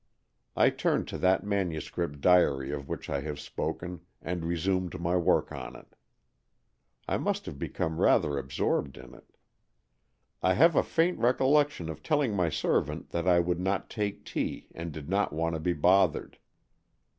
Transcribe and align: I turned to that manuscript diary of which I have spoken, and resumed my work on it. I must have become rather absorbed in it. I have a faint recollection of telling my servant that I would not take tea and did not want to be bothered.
I 0.57 0.71
turned 0.71 1.07
to 1.09 1.19
that 1.19 1.43
manuscript 1.43 2.21
diary 2.21 2.71
of 2.71 2.89
which 2.89 3.07
I 3.07 3.21
have 3.21 3.39
spoken, 3.39 4.01
and 4.19 4.43
resumed 4.43 4.99
my 4.99 5.15
work 5.15 5.51
on 5.51 5.75
it. 5.75 5.95
I 7.07 7.17
must 7.17 7.45
have 7.45 7.59
become 7.59 8.01
rather 8.01 8.39
absorbed 8.39 8.97
in 8.97 9.13
it. 9.13 9.35
I 10.41 10.55
have 10.55 10.75
a 10.75 10.81
faint 10.81 11.19
recollection 11.19 11.87
of 11.87 12.01
telling 12.01 12.33
my 12.35 12.49
servant 12.49 13.11
that 13.11 13.27
I 13.27 13.39
would 13.39 13.59
not 13.59 13.91
take 13.91 14.25
tea 14.25 14.69
and 14.73 14.91
did 14.91 15.07
not 15.07 15.33
want 15.33 15.53
to 15.53 15.59
be 15.59 15.73
bothered. 15.73 16.39